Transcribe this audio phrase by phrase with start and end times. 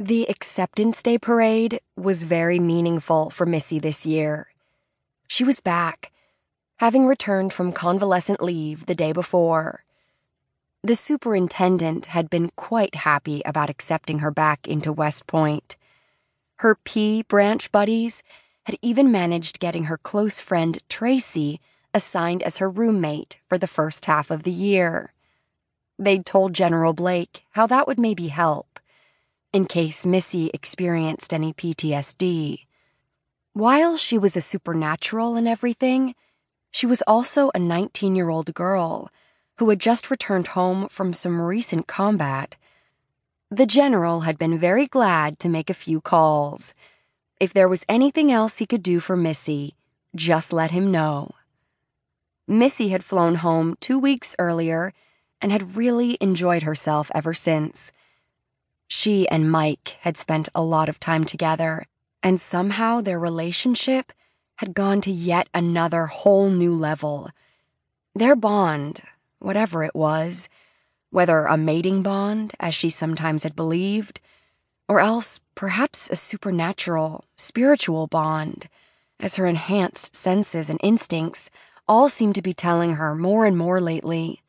[0.00, 4.48] The Acceptance Day parade was very meaningful for Missy this year.
[5.28, 6.10] She was back,
[6.78, 9.84] having returned from convalescent leave the day before.
[10.82, 15.76] The superintendent had been quite happy about accepting her back into West Point.
[16.56, 18.24] Her P branch buddies
[18.64, 21.60] had even managed getting her close friend Tracy
[21.94, 25.12] assigned as her roommate for the first half of the year.
[26.00, 28.73] They'd told General Blake how that would maybe help,
[29.54, 32.66] in case Missy experienced any PTSD.
[33.52, 36.16] While she was a supernatural and everything,
[36.72, 39.10] she was also a 19 year old girl
[39.58, 42.56] who had just returned home from some recent combat.
[43.48, 46.74] The general had been very glad to make a few calls.
[47.38, 49.76] If there was anything else he could do for Missy,
[50.16, 51.30] just let him know.
[52.48, 54.92] Missy had flown home two weeks earlier
[55.40, 57.92] and had really enjoyed herself ever since.
[58.96, 61.84] She and Mike had spent a lot of time together,
[62.22, 64.12] and somehow their relationship
[64.58, 67.28] had gone to yet another whole new level.
[68.14, 69.02] Their bond,
[69.40, 70.48] whatever it was,
[71.10, 74.20] whether a mating bond, as she sometimes had believed,
[74.88, 78.68] or else perhaps a supernatural, spiritual bond,
[79.18, 81.50] as her enhanced senses and instincts
[81.88, 84.40] all seemed to be telling her more and more lately.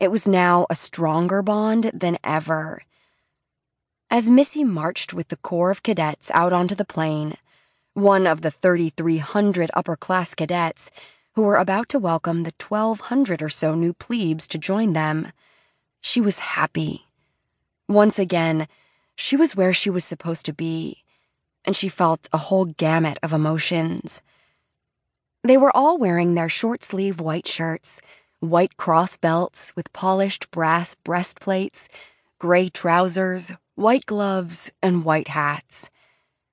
[0.00, 2.82] It was now a stronger bond than ever.
[4.12, 7.36] As Missy marched with the Corps of Cadets out onto the plain,
[7.94, 10.90] one of the 3,300 upper class cadets
[11.34, 15.30] who were about to welcome the 1,200 or so new plebes to join them,
[16.00, 17.06] she was happy.
[17.88, 18.66] Once again,
[19.14, 21.04] she was where she was supposed to be,
[21.64, 24.22] and she felt a whole gamut of emotions.
[25.44, 28.00] They were all wearing their short sleeve white shirts,
[28.40, 31.88] white cross belts with polished brass breastplates,
[32.40, 35.88] gray trousers, white gloves, and white hats.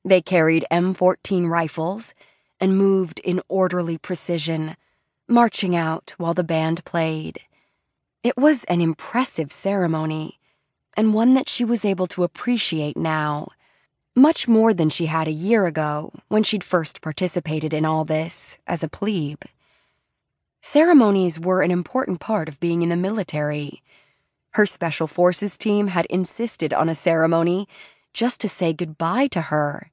[0.06, 2.14] They carried M14 rifles
[2.58, 4.78] and moved in orderly precision,
[5.28, 7.40] marching out while the band played.
[8.24, 10.40] It was an impressive ceremony,
[10.96, 13.50] and one that she was able to appreciate now
[14.16, 18.58] much more than she had a year ago when she'd first participated in all this
[18.66, 19.44] as a plebe.
[20.62, 23.84] Ceremonies were an important part of being in the military.
[24.52, 27.68] Her Special Forces team had insisted on a ceremony
[28.14, 29.92] just to say goodbye to her.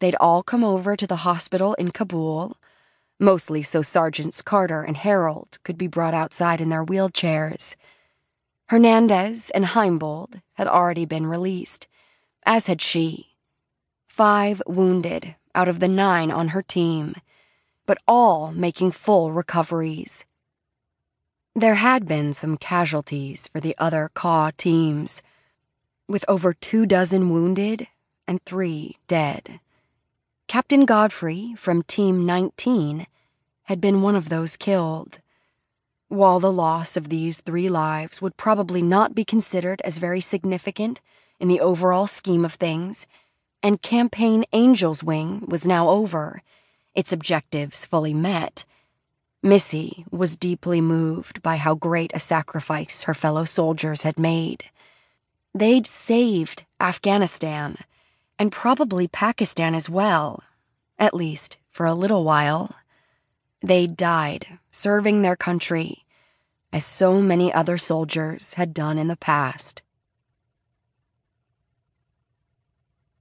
[0.00, 2.56] They'd all come over to the hospital in Kabul,
[3.18, 7.76] mostly so Sergeants Carter and Harold could be brought outside in their wheelchairs.
[8.66, 11.86] Hernandez and Heimbold had already been released,
[12.44, 13.36] as had she
[14.08, 17.14] five wounded out of the nine on her team,
[17.86, 20.24] but all making full recoveries.
[21.56, 25.22] There had been some casualties for the other CAW teams,
[26.08, 27.86] with over two dozen wounded
[28.26, 29.60] and three dead.
[30.48, 33.06] Captain Godfrey from Team 19
[33.64, 35.20] had been one of those killed.
[36.08, 41.00] While the loss of these three lives would probably not be considered as very significant
[41.38, 43.06] in the overall scheme of things,
[43.62, 46.42] and Campaign Angel's Wing was now over,
[46.96, 48.64] its objectives fully met.
[49.44, 54.64] Missy was deeply moved by how great a sacrifice her fellow soldiers had made.
[55.54, 57.76] They'd saved Afghanistan,
[58.38, 60.42] and probably Pakistan as well,
[60.98, 62.74] at least for a little while.
[63.60, 66.06] They'd died serving their country,
[66.72, 69.82] as so many other soldiers had done in the past.